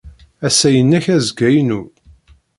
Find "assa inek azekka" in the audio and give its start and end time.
0.47-1.47